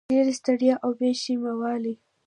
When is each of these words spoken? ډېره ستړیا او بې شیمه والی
ډېره 0.13 0.31
ستړیا 0.39 0.75
او 0.83 0.91
بې 0.99 1.09
شیمه 1.21 1.53
والی 1.59 1.93